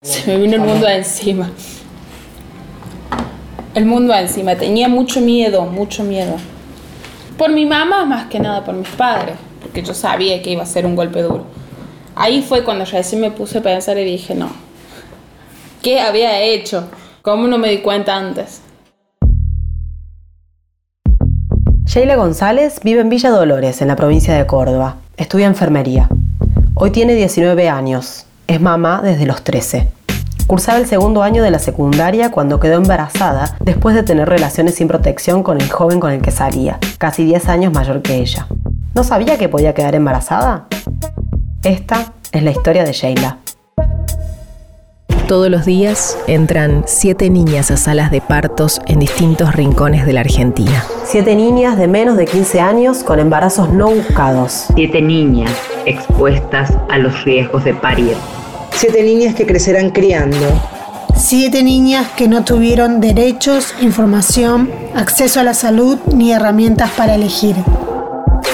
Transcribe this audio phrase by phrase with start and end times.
[0.00, 1.50] Se me vino el mundo encima.
[3.74, 4.54] El mundo encima.
[4.54, 6.36] Tenía mucho miedo, mucho miedo.
[7.36, 9.34] Por mi mamá más que nada, por mis padres.
[9.60, 11.46] Porque yo sabía que iba a ser un golpe duro.
[12.14, 14.50] Ahí fue cuando recién me puse a pensar y dije, no.
[15.82, 16.88] ¿Qué había hecho?
[17.22, 18.62] ¿Cómo no me di cuenta antes?
[21.86, 24.98] Sheila González vive en Villa Dolores, en la provincia de Córdoba.
[25.16, 26.08] Estudia enfermería.
[26.74, 28.27] Hoy tiene 19 años.
[28.48, 29.88] Es mamá desde los 13.
[30.46, 34.88] Cursaba el segundo año de la secundaria cuando quedó embarazada después de tener relaciones sin
[34.88, 38.46] protección con el joven con el que salía, casi 10 años mayor que ella.
[38.94, 40.66] ¿No sabía que podía quedar embarazada?
[41.62, 43.36] Esta es la historia de Sheila.
[45.26, 50.20] Todos los días entran siete niñas a salas de partos en distintos rincones de la
[50.20, 50.84] Argentina.
[51.04, 54.68] Siete niñas de menos de 15 años con embarazos no buscados.
[54.74, 55.52] Siete niñas
[55.84, 58.16] expuestas a los riesgos de parir.
[58.80, 60.36] Siete niñas que crecerán criando.
[61.16, 67.56] Siete niñas que no tuvieron derechos, información, acceso a la salud ni herramientas para elegir.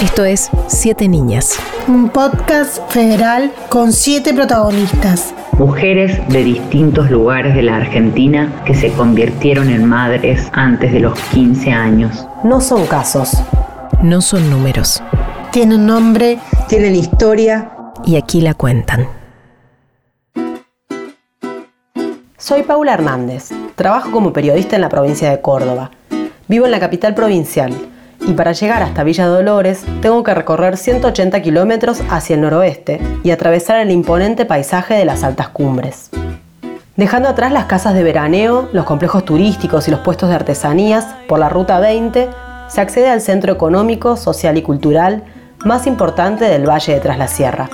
[0.00, 1.58] Esto es Siete Niñas.
[1.88, 5.34] Un podcast federal con siete protagonistas.
[5.58, 11.18] Mujeres de distintos lugares de la Argentina que se convirtieron en madres antes de los
[11.34, 12.26] 15 años.
[12.42, 13.36] No son casos.
[14.02, 15.02] No son números.
[15.52, 16.38] Tienen nombre.
[16.66, 17.72] Tienen historia.
[18.06, 19.06] Y aquí la cuentan.
[22.44, 23.52] Soy Paula Hernández.
[23.74, 25.90] Trabajo como periodista en la provincia de Córdoba.
[26.46, 27.72] Vivo en la capital provincial
[28.20, 33.30] y para llegar hasta Villa Dolores tengo que recorrer 180 kilómetros hacia el noroeste y
[33.30, 36.10] atravesar el imponente paisaje de las altas cumbres.
[36.96, 41.38] Dejando atrás las casas de veraneo, los complejos turísticos y los puestos de artesanías, por
[41.38, 42.28] la Ruta 20
[42.68, 45.22] se accede al centro económico, social y cultural
[45.64, 47.70] más importante del Valle de Tras la Sierra.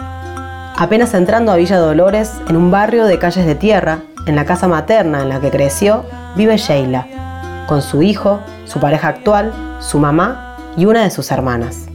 [0.77, 4.69] Apenas entrando a Villa Dolores, en un barrio de calles de tierra, en la casa
[4.69, 6.05] materna en la que creció,
[6.37, 11.87] vive Sheila, con su hijo, su pareja actual, su mamá y una de sus hermanas.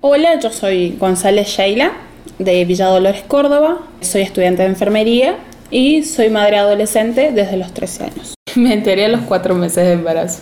[0.00, 1.92] Hola, yo soy González Sheila,
[2.38, 3.78] de Villa Dolores, Córdoba.
[4.00, 5.36] Soy estudiante de enfermería
[5.70, 8.34] y soy madre adolescente desde los 13 años.
[8.56, 10.40] Me enteré a los 4 meses de embarazo.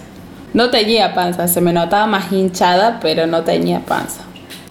[0.53, 4.23] No tenía panza, se me notaba más hinchada, pero no tenía panza.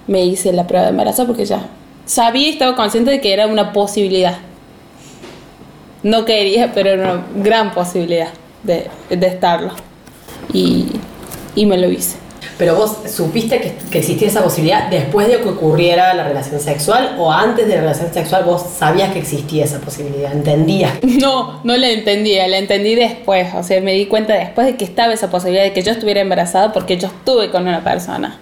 [0.08, 1.62] Me hice la prueba de embarazo porque ya
[2.06, 4.36] sabía y estaba consciente de que era una posibilidad.
[6.04, 8.30] No quería, pero era una gran posibilidad
[8.64, 9.74] de, de estarlo.
[10.54, 10.88] Y,
[11.56, 12.18] y, me lo hice.
[12.58, 17.16] ¿Pero vos supiste que, que, existía esa posibilidad después de que ocurriera la relación sexual
[17.18, 20.32] o antes de la relación sexual vos sabías que existía esa posibilidad?
[20.32, 20.94] ¿Entendías?
[21.04, 23.54] No, no la entendía, la entendí después.
[23.56, 26.22] O sea, me di cuenta después de que estaba esa posibilidad de que yo estuviera
[26.22, 28.40] embarazada porque yo estuve con una persona.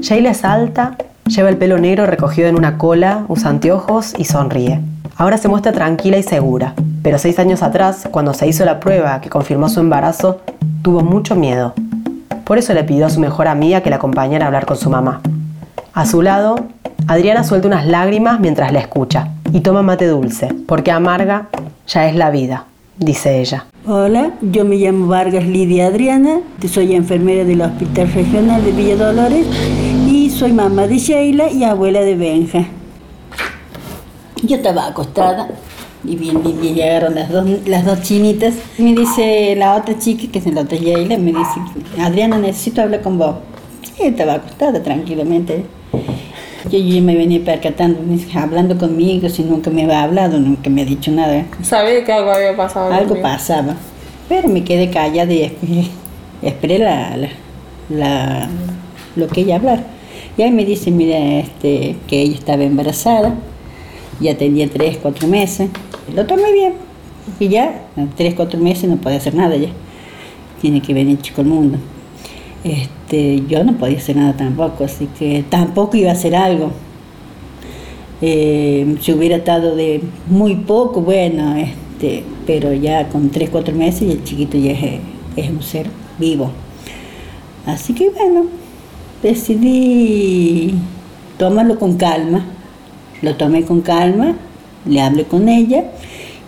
[0.00, 0.98] Sheila es alta,
[1.34, 4.80] lleva el pelo negro recogido en una cola, usa anteojos y sonríe.
[5.16, 9.20] Ahora se muestra tranquila y segura, pero seis años atrás, cuando se hizo la prueba
[9.20, 10.40] que confirmó su embarazo,
[10.82, 11.74] tuvo mucho miedo.
[12.44, 14.90] Por eso le pidió a su mejor amiga que la acompañara a hablar con su
[14.90, 15.20] mamá.
[15.92, 16.56] A su lado,
[17.08, 21.48] Adriana suelta unas lágrimas mientras la escucha y toma mate dulce, porque amarga
[21.88, 22.66] ya es la vida,
[22.98, 23.66] dice ella.
[23.86, 29.46] Hola, yo me llamo Vargas Lidia Adriana, soy enfermera del Hospital Regional de Villa Dolores
[30.34, 32.66] soy mamá de Sheila y abuela de Benja.
[34.42, 35.48] Yo estaba acostada
[36.02, 38.54] y bien, bien, llegaron las dos, las dos chinitas.
[38.76, 41.60] Me dice la otra chica, que es la otra Sheila, me dice,
[42.00, 43.36] Adriana, necesito hablar con vos.
[43.96, 45.66] Sí, estaba acostada tranquilamente.
[46.68, 48.00] Yo, yo me venía percatando,
[48.34, 51.44] hablando conmigo, si nunca me había hablado, nunca me ha dicho nada.
[51.62, 52.92] Sabía que algo había pasado.
[52.92, 53.22] Algo conmigo.
[53.22, 53.76] pasaba.
[54.28, 55.88] Pero me quedé callada y esperé,
[56.42, 57.28] esperé la, la,
[57.88, 58.48] la,
[59.14, 59.93] lo que ella hablara.
[60.36, 63.34] Y ahí me dice, mira, este, que ella estaba embarazada,
[64.20, 65.70] ya tenía tres, cuatro meses.
[66.14, 66.74] Lo tomé bien.
[67.40, 67.86] Y ya,
[68.16, 69.68] tres, cuatro meses no podía hacer nada ya.
[70.60, 71.78] Tiene que venir chico al mundo.
[72.64, 76.70] Este, yo no podía hacer nada tampoco, así que tampoco iba a hacer algo.
[78.22, 84.02] Eh, si hubiera estado de muy poco, bueno, este, pero ya con 3, 4 meses
[84.02, 85.00] y el chiquito ya es,
[85.36, 85.86] es un ser
[86.18, 86.50] vivo.
[87.66, 88.46] Así que bueno,
[89.24, 90.74] decidí
[91.38, 92.44] tomarlo con calma.
[93.22, 94.34] Lo tomé con calma,
[94.84, 95.84] le hablé con ella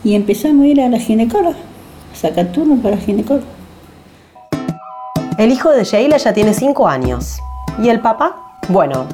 [0.04, 1.56] y empezamos a ir a la ginecóloga,
[2.12, 3.46] a sacar turno para la ginecóloga.
[5.38, 7.38] El hijo de Sheila ya tiene 5 años.
[7.82, 8.36] ¿Y el papá?
[8.68, 9.06] Bueno,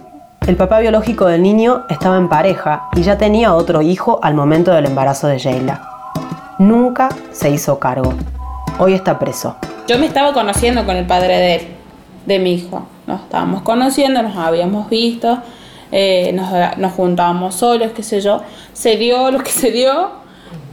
[0.46, 4.72] el papá biológico del niño estaba en pareja y ya tenía otro hijo al momento
[4.72, 5.88] del embarazo de Sheila.
[6.58, 8.12] Nunca se hizo cargo.
[8.80, 9.54] Hoy está preso.
[9.86, 11.62] Yo me estaba conociendo con el padre de él,
[12.26, 12.86] de mi hijo.
[13.06, 15.38] Nos estábamos conociendo, nos habíamos visto.
[15.90, 18.40] eh, nos, nos juntábamos solos, qué sé yo.
[18.72, 20.10] Se dio lo que se dio,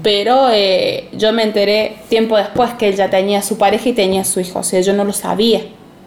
[0.01, 4.23] pero eh, yo me enteré tiempo después que él ya tenía su pareja y tenía
[4.23, 5.61] su hijo, o sea, yo no lo sabía.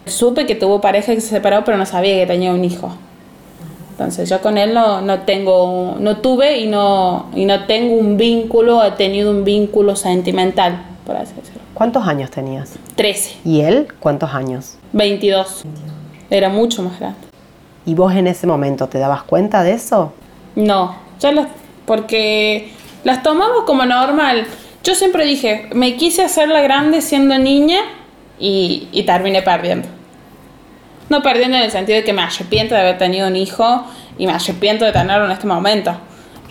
[0.06, 2.90] Supe que tuvo pareja que se separó, pero no sabía que tenía un hijo.
[3.90, 8.16] Entonces yo con él no, no tengo, no tuve y no, y no tengo un
[8.16, 11.60] vínculo, he tenido un vínculo sentimental, por así decirlo.
[11.74, 12.72] ¿Cuántos años tenías?
[12.96, 14.76] 13, ¿Y él cuántos años?
[14.92, 15.62] 22.
[16.32, 17.18] Era mucho más grande.
[17.84, 20.14] ¿Y vos en ese momento te dabas cuenta de eso?
[20.56, 21.48] No, ya las,
[21.84, 22.72] porque
[23.04, 24.46] las tomamos como normal.
[24.82, 27.80] Yo siempre dije, me quise hacerla grande siendo niña
[28.38, 29.88] y, y terminé perdiendo.
[31.10, 33.84] No perdiendo en el sentido de que me arrepiento de haber tenido un hijo
[34.16, 35.94] y me arrepiento de tenerlo en este momento,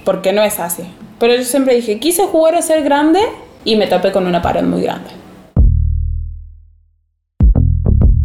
[0.06, 0.84] porque no es así.
[1.18, 3.20] Pero yo siempre dije, quise jugar a ser grande
[3.66, 5.21] y me topé con una pared muy grande.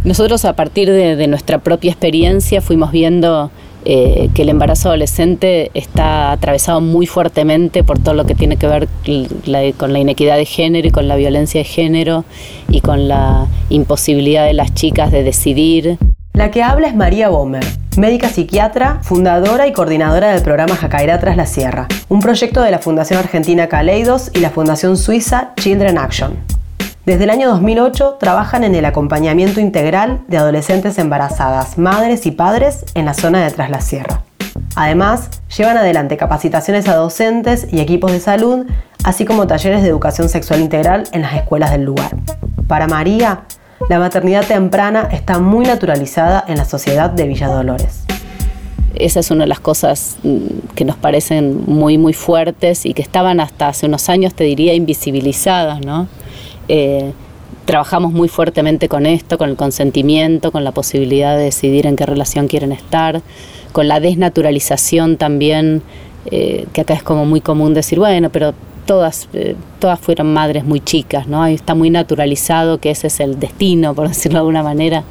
[0.06, 3.50] Nosotros a partir de, nuestra propia experiencia fuimos viendo
[3.84, 8.68] eh, que el embarazo adolescente está atravesado muy fuertemente por todo lo que tiene que
[8.68, 8.88] ver
[9.76, 12.24] con la inequidad de género y con la violencia de género
[12.68, 15.98] y con la imposibilidad de las chicas de decidir.
[16.34, 17.64] La que habla es María Bomer,
[17.96, 22.78] médica psiquiatra, fundadora y coordinadora del programa Jacairá Tras la Sierra, un proyecto de la
[22.78, 26.55] Fundación Argentina Caleidos y la Fundación Suiza Children Action.
[27.06, 32.84] Desde el año 2008 trabajan en el acompañamiento integral de adolescentes embarazadas, madres y padres
[32.94, 34.22] en la zona de Tras la Sierra.
[34.74, 38.66] Además, llevan adelante capacitaciones a docentes y equipos de salud,
[39.04, 42.10] así como talleres de educación sexual integral en las escuelas del lugar.
[42.66, 43.42] Para María,
[43.88, 48.00] la maternidad temprana está muy naturalizada en la sociedad de Villa Dolores.
[48.96, 53.02] Esa es una de las cosas mm, que nos parecen muy, muy fuertes y que
[53.02, 56.08] estaban hasta hace unos años, te diría, invisibilizadas, ¿no?
[56.68, 57.12] Eh,
[57.64, 62.06] trabajamos muy fuertemente con esto, con el consentimiento, con la posibilidad de decidir en qué
[62.06, 63.22] relación quieren estar,
[63.72, 65.82] con la desnaturalización también,
[66.30, 68.54] eh, que acá es como muy común decir, bueno, pero
[68.86, 71.42] todas, eh, todas fueron madres muy chicas, ¿no?
[71.42, 75.02] Ahí está muy naturalizado que ese es el destino, por decirlo de alguna manera,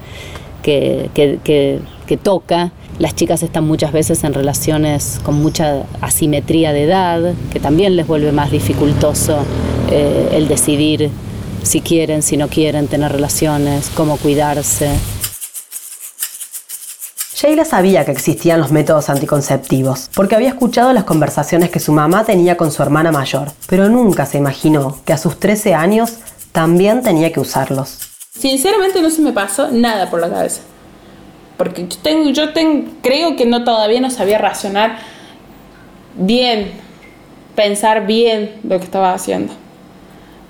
[0.64, 1.80] que, que-
[2.24, 2.72] toca.
[3.00, 8.08] Las chicas están muchas veces en relaciones con mucha asimetría de edad, que también les
[8.08, 9.40] vuelve más dificultoso
[9.92, 11.10] el decidir
[11.66, 14.90] si quieren, si no quieren tener relaciones, cómo cuidarse.
[17.36, 22.24] Sheila sabía que existían los métodos anticonceptivos, porque había escuchado las conversaciones que su mamá
[22.24, 26.14] tenía con su hermana mayor, pero nunca se imaginó que a sus 13 años
[26.52, 27.98] también tenía que usarlos.
[28.32, 30.62] Sinceramente no se me pasó nada por la cabeza.
[31.58, 35.00] Porque yo tengo, yo tengo, creo que no todavía no sabía racionar
[36.16, 36.72] bien,
[37.56, 39.54] pensar bien lo que estaba haciendo.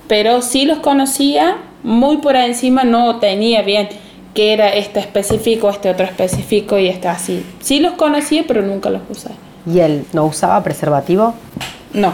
[0.08, 3.90] Pero sí los conocía, muy por encima no tenía bien
[4.34, 7.46] que era este específico, este otro específico y este así.
[7.62, 9.30] Sí los conocía, pero nunca los usé.
[9.66, 11.34] ¿Y él no usaba preservativo?
[11.94, 12.14] No.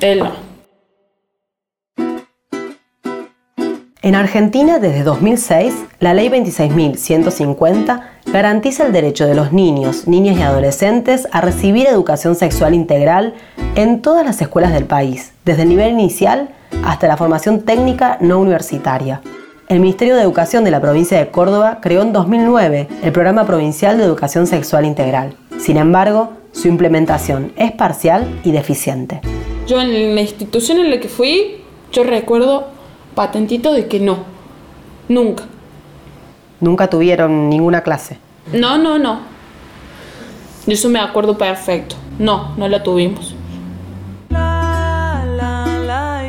[0.00, 0.45] Él no.
[4.06, 10.42] En Argentina, desde 2006, la Ley 26.150 garantiza el derecho de los niños, niñas y
[10.42, 13.34] adolescentes a recibir educación sexual integral
[13.74, 16.50] en todas las escuelas del país, desde el nivel inicial
[16.84, 19.22] hasta la formación técnica no universitaria.
[19.68, 23.98] El Ministerio de Educación de la provincia de Córdoba creó en 2009 el Programa Provincial
[23.98, 25.34] de Educación Sexual Integral.
[25.58, 29.20] Sin embargo, su implementación es parcial y deficiente.
[29.66, 31.56] Yo en la institución en la que fui,
[31.90, 32.75] yo recuerdo
[33.16, 34.18] patentito de que no.
[35.08, 35.42] Nunca.
[36.60, 38.18] Nunca tuvieron ninguna clase.
[38.52, 39.18] No, no, no.
[40.66, 41.96] De Eso me acuerdo perfecto.
[42.18, 43.34] No, no la tuvimos.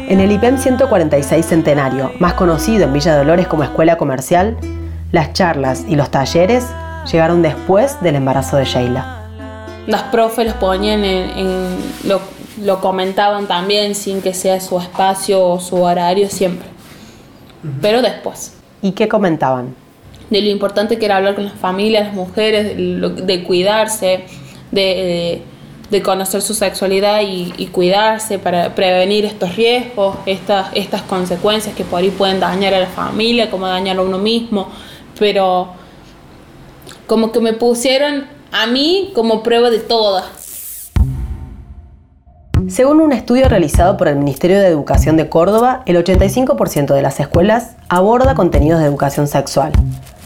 [0.09, 4.57] En el IPEM 146 Centenario, más conocido en Villa Dolores como escuela comercial,
[5.11, 6.65] las charlas y los talleres
[7.11, 9.23] llegaron después del embarazo de Sheila.
[9.85, 12.21] Las profes los ponían en, en- lo,
[12.63, 16.69] lo comentaban también sin que sea su espacio o su horario siempre.
[17.81, 18.53] Pero después.
[18.81, 19.75] ¿Y qué comentaban?
[20.29, 24.25] de lo importante que era hablar con las familias, las mujeres, de, lo- de cuidarse,
[24.71, 25.41] de, de-
[25.89, 31.85] de conocer su sexualidad y, y cuidarse para prevenir estos riesgos, estas, estas consecuencias que
[31.85, 34.67] por ahí pueden dañar a la familia, como dañar a uno mismo,
[35.17, 35.69] pero
[37.05, 40.25] como que me pusieron a mí como prueba de todas.
[42.67, 47.19] Según un estudio realizado por el Ministerio de Educación de Córdoba, el 85% de las
[47.19, 49.71] escuelas aborda contenidos de educación sexual,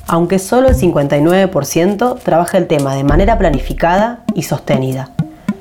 [0.07, 5.11] aunque solo el 59% trabaja el tema de manera planificada y sostenida.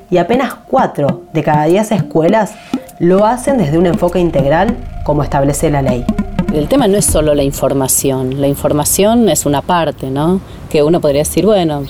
[0.09, 2.53] Y apenas 4 de cada 10 escuelas
[2.97, 6.03] lo hacen desde un enfoque integral como establece la ley.
[6.51, 10.41] El tema no es solo la información, la información es una parte, ¿no?
[10.69, 11.83] Que uno podría decir, bueno,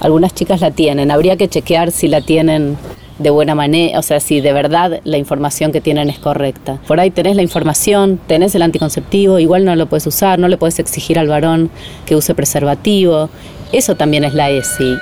[0.00, 2.76] Algunas chicas la tienen, habría que chequear si la tienen
[3.18, 6.78] de buena manera, o sea, si de verdad la información que tienen es correcta.
[6.86, 10.56] Por ahí tenés la información, tenés el anticonceptivo, igual no lo puedes usar, no le
[10.56, 11.70] puedes exigir al varón
[12.06, 13.28] que use preservativo.
[13.72, 14.98] Eso también es la ESI.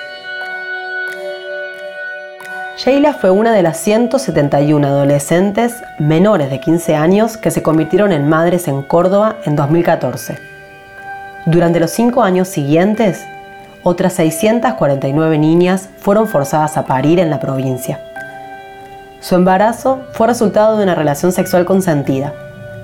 [2.78, 8.28] Sheila fue una de las 171 adolescentes menores de 15 años que se convirtieron en
[8.28, 10.38] madres en Córdoba en 2014.
[11.46, 13.24] Durante los cinco años siguientes,
[13.88, 18.00] otras 649 niñas fueron forzadas a parir en la provincia.
[19.20, 22.32] Su embarazo fue resultado de una relación sexual consentida.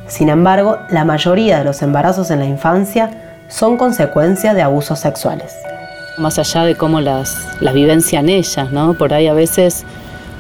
[0.07, 3.11] Sin embargo, la mayoría de los embarazos en la infancia
[3.49, 5.53] son consecuencia de abusos sexuales.
[6.19, 8.95] Más allá de cómo las, las vivencian ellas, ¿no?
[8.95, 9.85] Por ahí a veces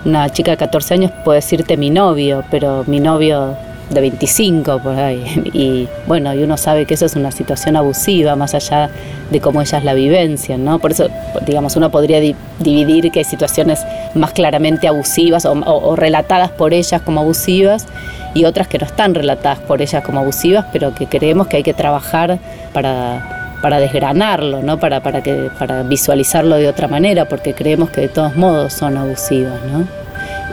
[0.05, 3.57] una chica de 14 años puede decirte mi novio, pero mi novio
[3.93, 5.23] de 25 por ahí.
[5.55, 8.91] Y bueno, y uno sabe que eso es una situación abusiva, más allá
[9.31, 10.79] de cómo ellas la vivencian, ¿no?
[10.79, 11.09] Por eso,
[11.47, 12.21] digamos, uno podría
[12.59, 13.85] dividir que hay situaciones
[14.15, 17.87] más claramente abusivas o, relatadas por ellas como abusivas
[18.35, 21.63] y otras que no están relatadas por ellas como abusivas, pero que creemos que hay
[21.63, 22.39] que trabajar
[22.73, 24.79] para, para desgranarlo, ¿no?
[24.79, 28.97] Para, para, que, para visualizarlo de otra manera, porque creemos que de todos modos son
[28.97, 30.02] abusivas, ¿no?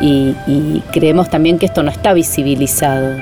[0.02, 3.18] Y, creemos también que esto no está visibilizado.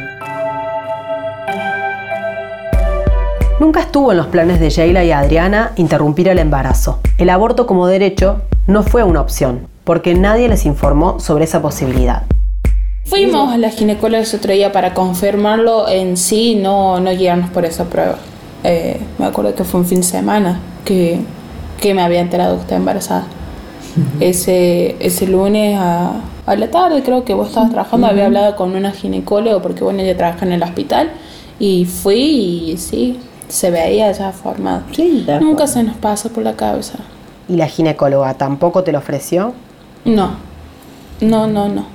[3.59, 6.99] Nunca estuvo en los planes de Sheila y Adriana interrumpir el embarazo.
[7.17, 12.23] El aborto como derecho no fue una opción, porque nadie les informó sobre esa posibilidad.
[13.05, 17.65] Fuimos a la ginecóloga ese otro día para confirmarlo en sí, no, no guiarnos por
[17.65, 18.17] esa prueba.
[18.63, 21.21] Eh, me acuerdo que fue un fin de semana que,
[21.79, 23.25] que me había enterado que estaba embarazada.
[24.19, 28.75] Ese, ese lunes a, a la tarde creo que vos estabas trabajando, había hablado con
[28.75, 31.11] una ginecóloga porque bueno, ella trabaja en el hospital
[31.59, 34.83] y fui y sí, se veía ya formado.
[35.41, 36.99] Nunca se nos pasa por la cabeza.
[37.49, 39.53] ¿Y la ginecóloga tampoco te lo ofreció?
[40.05, 40.31] No,
[41.21, 41.85] no, no, no.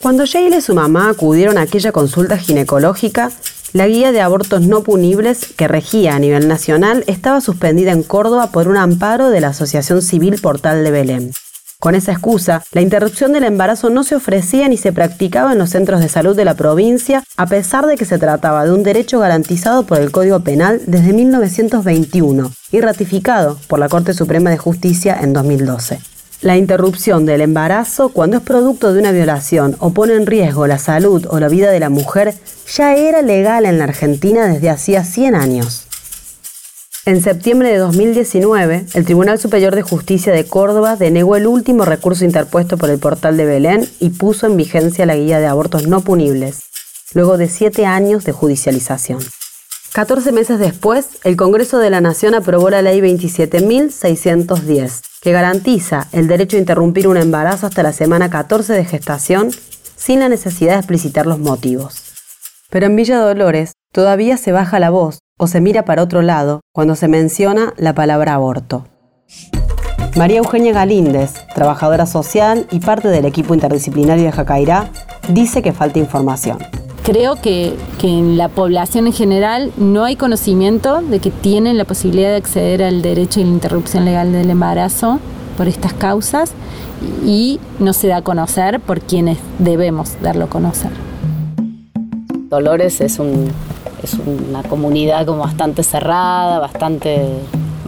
[0.00, 3.30] Cuando Sheila y su mamá acudieron a aquella consulta ginecológica,
[3.72, 8.50] la guía de abortos no punibles que regía a nivel nacional estaba suspendida en Córdoba
[8.52, 11.32] por un amparo de la Asociación Civil Portal de Belén.
[11.80, 15.70] Con esa excusa, la interrupción del embarazo no se ofrecía ni se practicaba en los
[15.70, 19.18] centros de salud de la provincia, a pesar de que se trataba de un derecho
[19.18, 25.18] garantizado por el Código Penal desde 1921 y ratificado por la Corte Suprema de Justicia
[25.20, 26.11] en 2012.
[26.42, 30.78] La interrupción del embarazo, cuando es producto de una violación o pone en riesgo la
[30.78, 32.34] salud o la vida de la mujer,
[32.74, 35.86] ya era legal en la Argentina desde hacía 100 años.
[37.06, 42.24] En septiembre de 2019, el Tribunal Superior de Justicia de Córdoba denegó el último recurso
[42.24, 46.00] interpuesto por el portal de Belén y puso en vigencia la guía de abortos no
[46.00, 46.64] punibles,
[47.14, 49.20] luego de siete años de judicialización.
[49.92, 56.28] 14 meses después, el Congreso de la Nación aprobó la Ley 27.610, que garantiza el
[56.28, 59.50] derecho a interrumpir un embarazo hasta la semana 14 de gestación
[59.94, 62.14] sin la necesidad de explicitar los motivos.
[62.70, 66.62] Pero en Villa Dolores todavía se baja la voz o se mira para otro lado
[66.72, 68.86] cuando se menciona la palabra aborto.
[70.16, 74.88] María Eugenia Galíndez, trabajadora social y parte del equipo interdisciplinario de Jacairá,
[75.28, 76.56] dice que falta información.
[77.02, 82.30] Creo que, en la población en general no hay conocimiento de que tienen la posibilidad
[82.30, 85.20] de acceder al derecho y la interrupción legal del embarazo
[85.56, 86.52] por estas causas
[87.24, 90.90] y no se da a conocer por quienes debemos darlo a conocer.
[92.50, 93.50] Dolores es un
[94.02, 97.38] es una comunidad como bastante cerrada, bastante,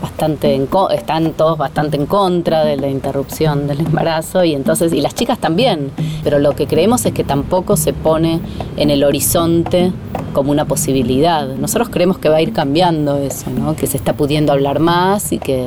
[0.04, 5.14] bastante están todos bastante en contra de la interrupción del embarazo y entonces y las
[5.14, 5.90] chicas también,
[6.22, 8.40] pero lo que creemos es que tampoco se pone
[8.76, 9.92] en el horizonte
[10.34, 11.46] como una posibilidad.
[11.56, 13.76] Nosotros creemos que va a ir cambiando eso, ¿no?
[13.76, 15.66] que se está pudiendo hablar más y que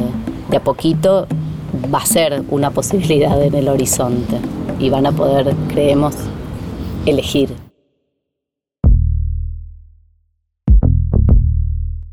[0.51, 1.25] de a poquito
[1.91, 4.37] va a ser una posibilidad en el horizonte
[4.79, 6.13] y van a poder, creemos,
[7.07, 7.66] elegir.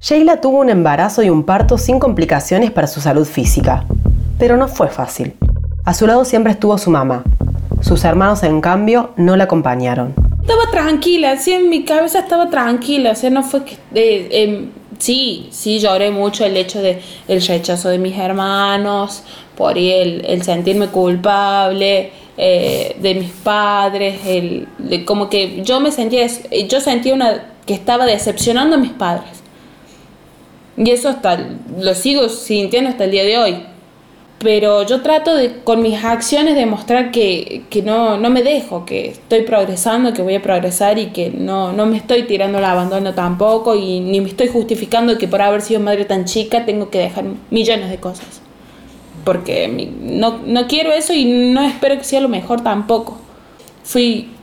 [0.04, 3.86] Sheila tuvo un embarazo y un parto sin complicaciones para su salud física,
[4.38, 5.32] pero no fue fácil.
[5.86, 7.24] A su lado siempre estuvo su mamá.
[7.80, 10.14] Sus hermanos, en cambio, no la acompañaron.
[10.42, 13.78] Estaba tranquila, sí, en mi cabeza estaba tranquila, o sea, no fue que...
[13.94, 19.22] Em, sí, sí, lloré mucho el hecho de rechazo de mis hermanos,
[19.56, 24.20] por el, el sentirme culpable, eh, de mis padres,
[25.06, 26.26] como que yo me sentía,
[26.68, 29.43] yo sentía una, que estaba decepcionando a mis padres.
[30.76, 31.38] Y eso hasta
[31.78, 33.56] lo sigo sintiendo hasta el día de hoy.
[34.40, 39.08] Pero yo trato de con mis acciones demostrar que, que no, no me dejo, que
[39.08, 43.14] estoy progresando, que voy a progresar y que no, no me estoy tirando al abandono
[43.14, 46.98] tampoco y ni me estoy justificando que por haber sido madre tan chica tengo que
[46.98, 48.42] dejar millones de cosas.
[49.24, 49.68] porque
[50.02, 53.16] no, no quiero eso y no espero que sea lo mejor tampoco.
[53.82, 54.33] Fui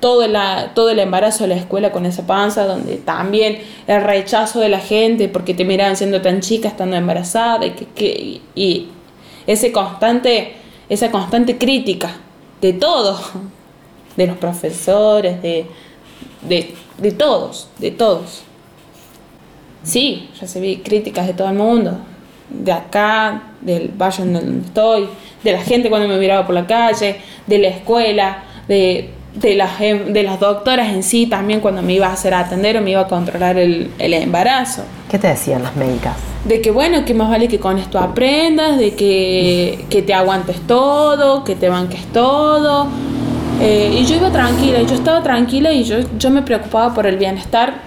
[0.00, 4.60] todo, la, todo el embarazo de la escuela con esa panza, donde también el rechazo
[4.60, 8.88] de la gente porque te miraban siendo tan chica estando embarazada y, que, que- y
[9.46, 10.52] ese constante,
[10.88, 12.10] esa constante crítica
[12.60, 13.18] de todo,
[14.16, 15.66] de los profesores, de,
[16.42, 18.42] de, de todos, de todos.
[19.82, 21.98] Sí, recibí críticas de todo el mundo,
[22.50, 25.08] de acá, del en donde estoy,
[25.42, 29.10] de la gente cuando me miraba por la calle, de la escuela, de,
[29.40, 32.76] de, las, em- de las doctoras en sí también cuando me iba a hacer atender
[32.76, 34.82] o me iba a controlar el, el embarazo.
[35.10, 36.16] ¿Qué te decían las médicas?
[36.44, 40.60] De que bueno, que más vale que con esto aprendas, de que, que te aguantes
[40.66, 42.88] todo, que te banques todo.
[43.60, 47.16] Eh, y yo iba tranquila, yo estaba tranquila y yo, yo me preocupaba por el
[47.16, 47.80] bienestar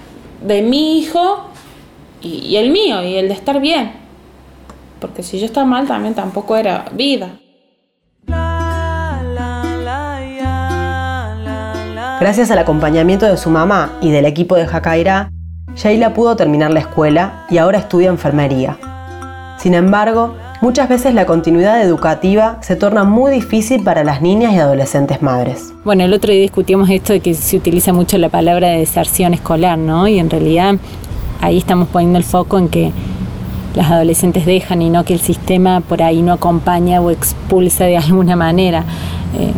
[0.46, 1.46] de mi hijo
[2.20, 3.92] y, y el mío, y el de estar bien.
[5.00, 7.30] Porque si yo estaba mal también tampoco era vida.
[12.22, 15.32] Gracias al acompañamiento de su mamá y del equipo de Jacairá,
[15.74, 18.78] Sheila pudo terminar la escuela y ahora estudia enfermería.
[19.58, 24.58] Sin embargo, muchas veces la continuidad educativa se torna muy difícil para las niñas y
[24.58, 25.72] adolescentes madres.
[25.84, 29.34] Bueno, el otro día discutíamos esto de que se utiliza mucho la palabra de deserción
[29.34, 30.06] escolar, ¿no?
[30.06, 30.76] Y en realidad
[31.40, 32.92] ahí estamos poniendo el foco en que
[33.74, 37.96] las adolescentes dejan y no que el sistema por ahí no acompaña o expulsa de
[37.96, 38.84] alguna manera.
[39.36, 39.52] Eh,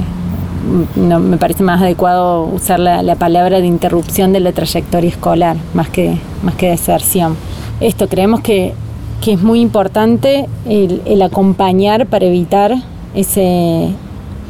[0.96, 5.56] no, me parece más adecuado usar la, la palabra de interrupción de la trayectoria escolar,
[5.74, 7.36] más que, más que deserción.
[7.80, 8.72] Esto creemos que,
[9.20, 12.74] que es muy importante el, el acompañar para evitar
[13.14, 13.90] ese,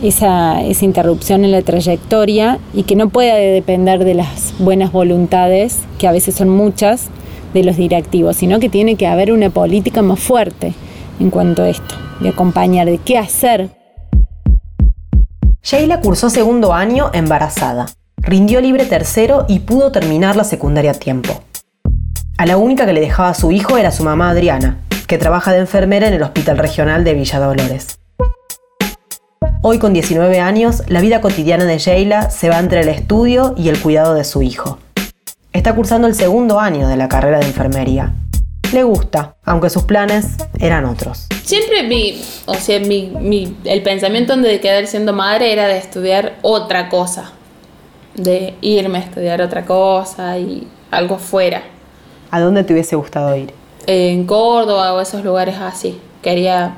[0.02, 5.80] esa, esa interrupción en la trayectoria y que no pueda depender de las buenas voluntades,
[5.98, 7.08] que a veces son muchas,
[7.54, 10.74] de los directivos, sino que tiene que haber una política más fuerte
[11.20, 13.70] en cuanto a esto, de acompañar, de qué hacer
[15.64, 17.86] Sheila cursó segundo año embarazada,
[18.18, 21.42] rindió libre tercero y pudo terminar la secundaria a tiempo.
[22.36, 25.54] A la única que le dejaba a su hijo era su mamá Adriana, que trabaja
[25.54, 27.98] de enfermera en el Hospital Regional de Villa Dolores.
[29.62, 33.70] Hoy con 19 años, la vida cotidiana de Sheila se va entre el estudio y
[33.70, 34.76] el cuidado de su hijo.
[35.54, 38.12] Está cursando el segundo año de la carrera de enfermería.
[38.74, 41.28] Le gusta, aunque sus planes eran otros.
[41.44, 46.34] Siempre mi, o sea, mi, mi- el pensamiento de quedar siendo madre era de estudiar
[46.42, 47.30] otra cosa,
[48.16, 51.62] de irme a estudiar otra cosa y algo fuera.
[52.32, 53.54] ¿A dónde te hubiese gustado ir?
[53.86, 56.00] En Córdoba o esos lugares así.
[56.20, 56.74] Quería,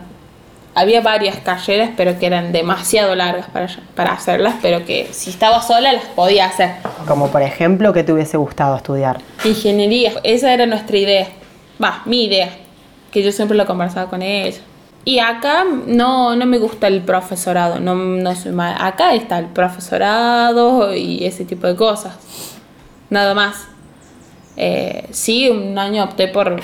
[0.75, 5.63] había varias carreras, pero que eran demasiado largas para, para hacerlas, pero que si estaba
[5.63, 6.73] sola las podía hacer.
[7.09, 9.17] Como por ejemplo, ¿qué te hubiese gustado estudiar?
[9.47, 11.29] Ingeniería, esa era nuestra idea.
[11.83, 12.51] Va, mi idea,
[13.11, 14.61] que yo siempre lo conversaba con ella.
[15.05, 18.75] Y acá no, no me gusta el profesorado, no, no soy mal.
[18.79, 22.17] Acá está el profesorado y ese tipo de cosas.
[23.09, 23.69] Nada más.
[24.57, 26.61] Eh, sí, un año opté por.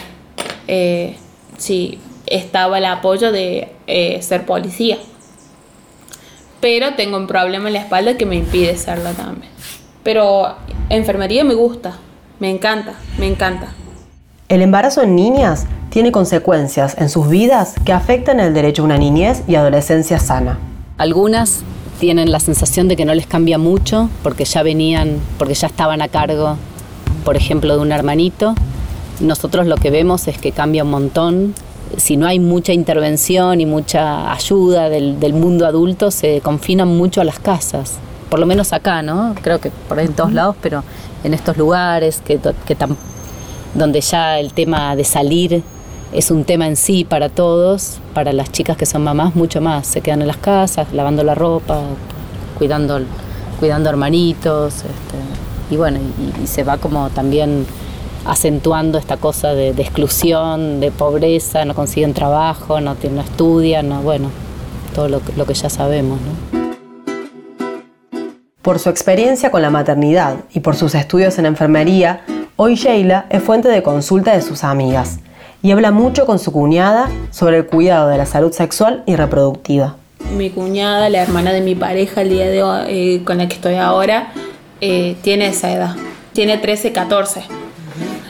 [0.67, 1.17] Eh,
[1.57, 4.99] sí, estaba el apoyo de eh, ser policía.
[6.61, 9.53] Pero tengo un problema en la espalda que me impide serlo también.
[10.03, 10.57] Pero
[10.89, 11.97] enfermería me gusta,
[12.41, 13.73] me encanta, me encanta.
[14.53, 18.99] El embarazo en niñas tiene consecuencias en sus vidas que afectan el derecho a una
[18.99, 20.59] niñez y adolescencia sana.
[20.99, 21.63] Algunas
[21.99, 26.03] tienen la sensación de que no les cambia mucho porque ya venían, porque ya estaban
[26.03, 26.59] a cargo,
[27.25, 28.55] por ejemplo, de un hermanito.
[29.21, 31.55] Nosotros lo que vemos es que cambia un montón.
[31.97, 37.25] Si no hay mucha intervención y mucha ayuda del, mundo adulto, se confinan mucho a
[37.25, 37.95] las casas.
[38.29, 39.35] Por lo menos acá, ¿no?
[39.41, 40.85] Creo que por ahí en todos lados, pero
[41.25, 42.77] en estos lugares que, que
[43.75, 45.63] donde ya el tema de salir
[46.13, 49.87] es un tema en sí para todos, para las chicas que son mamás mucho más,
[49.87, 51.81] se quedan en las casas, lavando la ropa,
[52.59, 53.01] cuidando,
[53.59, 55.17] cuidando hermanitos, este,
[55.71, 55.99] y bueno,
[56.43, 57.67] y, se va como también
[58.27, 64.31] acentuando esta cosa de, exclusión, de pobreza, no consiguen trabajo, no, no estudian, no, bueno,
[64.95, 66.19] todo lo, que- ya sabemos.
[68.61, 72.23] Por su experiencia con la maternidad y por sus estudios en enfermería,
[72.65, 75.19] hoy Sheila es fuente de consulta de sus amigas
[75.65, 79.97] y habla mucho con su cuñada sobre el cuidado de la salud sexual y reproductiva.
[80.37, 83.55] Mi cuñada, la hermana de mi pareja, el día de hoy, eh, con la que
[83.57, 84.33] estoy ahora,
[84.81, 85.97] eh, tiene esa edad.
[86.35, 87.43] Tiene 13, 14.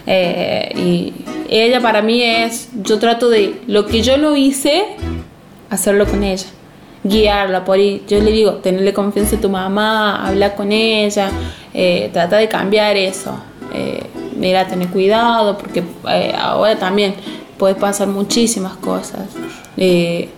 [0.06, 1.12] Eh, y
[1.50, 4.84] ella para mí es, yo trato de, lo que yo no hice,
[5.68, 6.46] hacerlo con ella.
[7.04, 8.02] Guiarla por ahí.
[8.08, 11.30] Yo le digo, tenerle confianza a tu mamá, hablar con ella,
[12.14, 13.38] trata de cambiar eso.
[14.36, 17.14] Mira, tener cuidado, porque eh, ahora también
[17.58, 19.28] puede pasar muchísimas cosas.
[19.76, 20.28] Eh,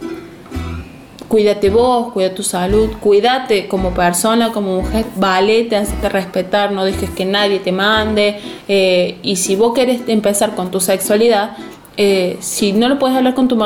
[1.35, 6.85] cuídate vos, cuida tu salud, cuídate como persona, como mujer, vale, te hace respetar, no
[6.85, 8.39] dejes que nadie te mande.
[8.69, 11.57] Eh, y si vos querés empezar con tu sexualidad,
[11.97, 13.57] eh, si no lo puedes hablar con tu,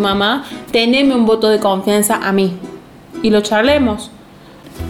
[0.00, 2.52] mamá, teneme un voto de confianza a mí
[3.22, 4.10] y lo charlemos.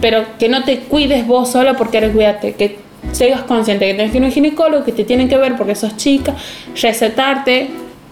[0.01, 2.79] Pero que no te cuides vos sola porque eres cuídate, que
[3.11, 5.75] seas consciente que tienes que ir a un ginecólogo, que te tienen que ver porque
[5.75, 6.35] sos chica,
[6.81, 7.69] recetarte,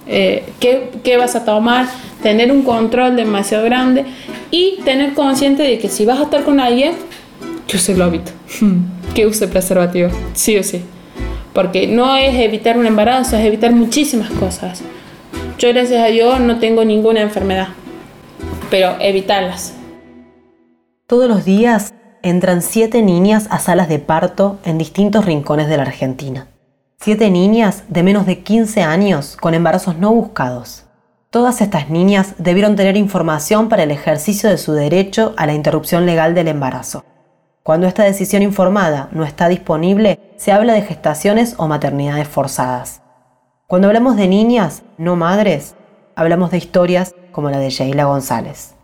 [0.07, 1.88] eh, qué, qué, vas a tomar,
[2.23, 4.05] tener un control demasiado grande
[4.51, 6.93] y tener consciente de que si vas a estar con alguien,
[7.67, 8.31] que use globito,
[9.13, 10.81] que use preservativo, sí o sí.
[11.53, 14.83] Porque no es evitar un embarazo, es evitar muchísimas cosas.
[15.57, 17.69] Yo gracias a Dios no tengo ninguna enfermedad,
[18.69, 19.73] pero evitarlas.
[21.07, 21.93] Todos los días
[22.29, 26.47] entran siete niñas a salas de parto en distintos rincones de la Argentina.
[26.99, 30.85] Siete niñas de menos de 15 años con embarazos no buscados.
[31.29, 36.05] Todas estas niñas debieron tener información para el ejercicio de su derecho a la interrupción
[36.05, 37.03] legal del embarazo.
[37.63, 43.01] Cuando esta decisión informada no está disponible, se habla de gestaciones o maternidades forzadas.
[43.67, 45.75] Cuando hablamos de niñas, no madres,
[46.15, 48.76] hablamos de historias como la de Sheila González.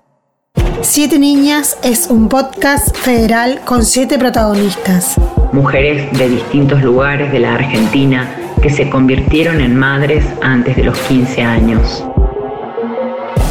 [0.81, 5.15] Siete Niñas es un podcast federal con siete protagonistas.
[5.51, 10.97] Mujeres de distintos lugares de la Argentina que se convirtieron en madres antes de los
[10.99, 12.03] 15 años.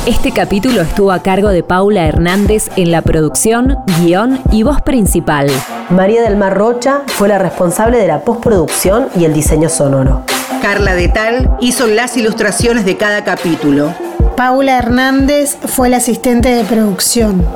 [0.06, 5.48] Este capítulo estuvo a cargo de Paula Hernández en la producción, guion y voz principal.
[5.90, 10.22] María del Mar Rocha fue la responsable de la postproducción y el diseño sonoro.
[10.60, 13.94] Carla de Tal hizo las ilustraciones de cada capítulo.
[14.36, 17.46] Paula Hernández fue la asistente de producción.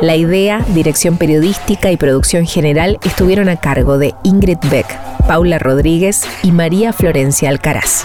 [0.00, 4.86] La idea, dirección periodística y producción general estuvieron a cargo de Ingrid Beck,
[5.28, 8.04] Paula Rodríguez y María Florencia Alcaraz.